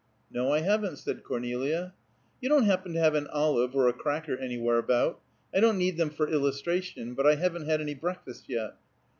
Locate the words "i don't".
5.53-5.77